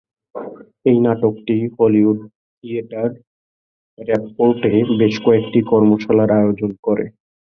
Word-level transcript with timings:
এই 0.85 0.97
নাটকটি 0.99 1.55
Hollywood 1.75 2.19
theatre 2.55 3.09
র্যাপপোর্টে 3.97 4.69
বেশ 4.99 5.15
কয়েকটি 5.25 5.59
কর্মশালার 5.71 6.31
আয়োজন 6.39 6.71
করে। 6.83 7.05